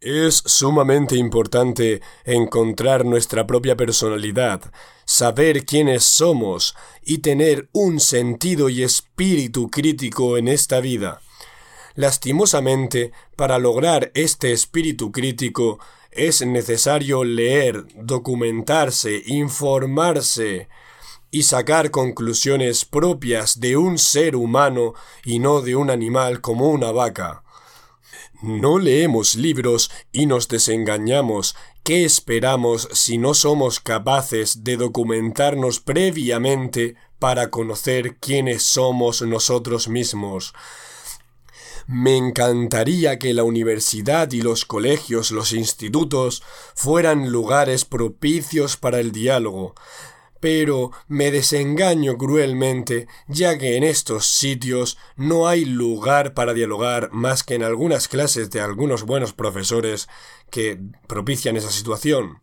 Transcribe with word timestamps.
Es 0.00 0.42
sumamente 0.44 1.16
importante 1.16 2.02
encontrar 2.24 3.06
nuestra 3.06 3.46
propia 3.46 3.78
personalidad, 3.78 4.60
saber 5.06 5.64
quiénes 5.64 6.04
somos 6.04 6.76
y 7.02 7.18
tener 7.18 7.70
un 7.72 7.98
sentido 7.98 8.68
y 8.68 8.82
espíritu 8.82 9.70
crítico 9.70 10.36
en 10.36 10.48
esta 10.48 10.80
vida. 10.80 11.22
Lastimosamente, 11.94 13.12
para 13.36 13.58
lograr 13.58 14.10
este 14.12 14.52
espíritu 14.52 15.10
crítico 15.12 15.78
es 16.10 16.44
necesario 16.44 17.24
leer, 17.24 17.86
documentarse, 17.94 19.22
informarse 19.24 20.68
y 21.30 21.44
sacar 21.44 21.90
conclusiones 21.90 22.84
propias 22.84 23.60
de 23.60 23.78
un 23.78 23.96
ser 23.96 24.36
humano 24.36 24.92
y 25.24 25.38
no 25.38 25.62
de 25.62 25.74
un 25.74 25.88
animal 25.88 26.42
como 26.42 26.68
una 26.68 26.92
vaca. 26.92 27.45
No 28.42 28.78
leemos 28.78 29.34
libros 29.34 29.90
y 30.12 30.26
nos 30.26 30.48
desengañamos. 30.48 31.56
¿Qué 31.82 32.04
esperamos 32.04 32.88
si 32.92 33.16
no 33.16 33.32
somos 33.32 33.80
capaces 33.80 34.62
de 34.62 34.76
documentarnos 34.76 35.80
previamente 35.80 36.96
para 37.18 37.50
conocer 37.50 38.16
quiénes 38.16 38.62
somos 38.62 39.22
nosotros 39.22 39.88
mismos? 39.88 40.52
Me 41.86 42.16
encantaría 42.16 43.18
que 43.18 43.32
la 43.32 43.44
universidad 43.44 44.30
y 44.32 44.42
los 44.42 44.64
colegios, 44.64 45.30
los 45.30 45.52
institutos, 45.52 46.42
fueran 46.74 47.30
lugares 47.30 47.84
propicios 47.84 48.76
para 48.76 49.00
el 49.00 49.12
diálogo 49.12 49.74
pero 50.40 50.90
me 51.08 51.30
desengaño 51.30 52.16
cruelmente, 52.16 53.06
ya 53.28 53.58
que 53.58 53.76
en 53.76 53.84
estos 53.84 54.26
sitios 54.26 54.98
no 55.16 55.48
hay 55.48 55.64
lugar 55.64 56.34
para 56.34 56.54
dialogar 56.54 57.10
más 57.12 57.42
que 57.42 57.54
en 57.54 57.62
algunas 57.62 58.08
clases 58.08 58.50
de 58.50 58.60
algunos 58.60 59.04
buenos 59.04 59.32
profesores 59.32 60.08
que 60.50 60.78
propician 61.06 61.56
esa 61.56 61.70
situación. 61.70 62.42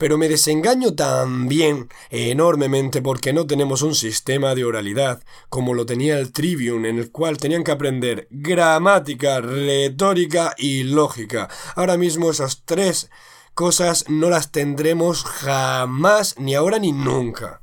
Pero 0.00 0.16
me 0.16 0.30
desengaño 0.30 0.94
también 0.94 1.90
enormemente 2.08 3.02
porque 3.02 3.34
no 3.34 3.46
tenemos 3.46 3.82
un 3.82 3.94
sistema 3.94 4.54
de 4.54 4.64
oralidad 4.64 5.22
como 5.50 5.74
lo 5.74 5.84
tenía 5.84 6.18
el 6.18 6.32
Trivium, 6.32 6.86
en 6.86 6.98
el 6.98 7.10
cual 7.10 7.36
tenían 7.36 7.64
que 7.64 7.72
aprender 7.72 8.26
gramática, 8.30 9.42
retórica 9.42 10.54
y 10.56 10.84
lógica. 10.84 11.50
Ahora 11.76 11.98
mismo 11.98 12.30
esos 12.30 12.62
tres 12.64 13.10
cosas 13.54 14.06
no 14.08 14.30
las 14.30 14.50
tendremos 14.52 15.24
jamás, 15.24 16.36
ni 16.38 16.54
ahora 16.54 16.78
ni 16.78 16.92
nunca. 16.92 17.60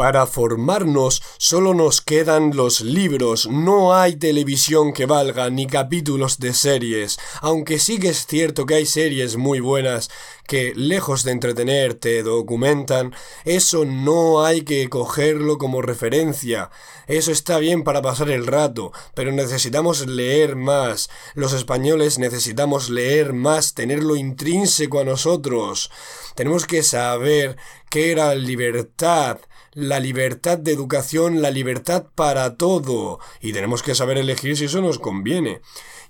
Para 0.00 0.26
formarnos 0.26 1.22
solo 1.36 1.74
nos 1.74 2.00
quedan 2.00 2.56
los 2.56 2.80
libros, 2.80 3.46
no 3.50 3.94
hay 3.94 4.16
televisión 4.16 4.94
que 4.94 5.04
valga 5.04 5.50
ni 5.50 5.66
capítulos 5.66 6.38
de 6.38 6.54
series, 6.54 7.18
aunque 7.42 7.78
sí 7.78 7.98
que 7.98 8.08
es 8.08 8.26
cierto 8.26 8.64
que 8.64 8.76
hay 8.76 8.86
series 8.86 9.36
muy 9.36 9.60
buenas 9.60 10.08
que, 10.48 10.72
lejos 10.74 11.22
de 11.22 11.32
entretenerte, 11.32 12.22
documentan, 12.22 13.14
eso 13.44 13.84
no 13.84 14.42
hay 14.42 14.62
que 14.62 14.88
cogerlo 14.88 15.58
como 15.58 15.82
referencia. 15.82 16.70
Eso 17.06 17.30
está 17.30 17.58
bien 17.58 17.84
para 17.84 18.00
pasar 18.00 18.30
el 18.30 18.46
rato, 18.46 18.92
pero 19.14 19.32
necesitamos 19.32 20.06
leer 20.06 20.56
más. 20.56 21.10
Los 21.34 21.52
españoles 21.52 22.18
necesitamos 22.18 22.88
leer 22.88 23.34
más, 23.34 23.74
tenerlo 23.74 24.16
intrínseco 24.16 24.98
a 24.98 25.04
nosotros. 25.04 25.90
Tenemos 26.34 26.66
que 26.66 26.82
saber 26.82 27.56
qué 27.90 28.10
era 28.10 28.34
libertad, 28.34 29.38
la 29.72 30.00
libertad 30.00 30.58
de 30.58 30.72
educación, 30.72 31.42
la 31.42 31.50
libertad 31.50 32.06
para 32.14 32.56
todo, 32.56 33.20
y 33.40 33.52
tenemos 33.52 33.82
que 33.82 33.94
saber 33.94 34.18
elegir 34.18 34.56
si 34.56 34.64
eso 34.64 34.80
nos 34.80 34.98
conviene. 34.98 35.60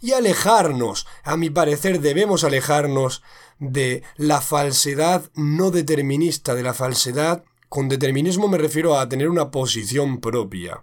Y 0.01 0.13
alejarnos, 0.13 1.07
a 1.25 1.37
mi 1.37 1.51
parecer 1.51 2.01
debemos 2.01 2.45
alejarnos 2.45 3.23
de 3.59 4.03
la 4.17 4.41
falsedad 4.41 5.31
no 5.35 5.71
determinista, 5.71 6.55
de 6.55 6.63
la 6.63 6.75
falsedad 6.75 7.45
con 7.71 7.89
determinismo 7.89 8.49
me 8.49 8.59
refiero 8.59 8.99
a 8.99 9.09
tener 9.09 9.31
una 9.31 9.53
posición 9.53 10.21
propia. 10.21 10.83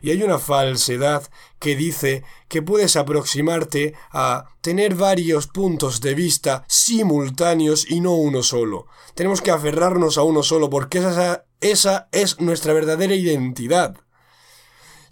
Y 0.00 0.10
hay 0.10 0.22
una 0.22 0.38
falsedad 0.38 1.22
que 1.58 1.76
dice 1.76 2.24
que 2.48 2.62
puedes 2.62 2.96
aproximarte 2.96 3.94
a 4.10 4.46
tener 4.62 4.94
varios 4.94 5.46
puntos 5.46 6.00
de 6.00 6.14
vista 6.14 6.64
simultáneos 6.66 7.88
y 7.88 8.00
no 8.00 8.14
uno 8.14 8.42
solo. 8.42 8.86
Tenemos 9.14 9.42
que 9.42 9.50
aferrarnos 9.50 10.18
a 10.18 10.22
uno 10.22 10.42
solo 10.42 10.70
porque 10.70 10.98
esa, 10.98 11.44
esa 11.60 12.08
es 12.10 12.40
nuestra 12.40 12.72
verdadera 12.72 13.14
identidad. 13.14 13.96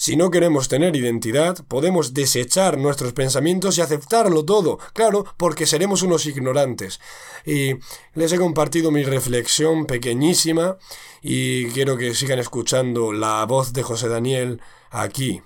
Si 0.03 0.17
no 0.17 0.33
queremos 0.33 0.67
tener 0.67 0.97
identidad, 0.97 1.65
podemos 1.69 2.13
desechar 2.13 2.77
nuestros 2.77 3.13
pensamientos 3.13 3.79
y 3.79 3.83
aceptarlo 3.83 4.45
todo, 4.45 4.81
claro, 4.95 5.25
porque 5.37 5.65
seremos 5.65 6.03
unos 6.03 6.27
ignorantes. 6.27 6.99
Y 7.47 7.75
les 8.15 8.33
he 8.33 8.39
compartido 8.39 8.91
mi 8.91 9.05
reflexión 9.05 9.87
pequeñísima 9.87 10.77
y 11.23 11.67
quiero 11.67 11.97
que 11.97 12.17
sigan 12.17 12.41
escuchando 12.41 13.13
la 13.13 13.45
voz 13.47 13.75
de 13.75 13.85
José 13.85 14.09
Daniel 14.09 14.61
aquí. 14.91 15.41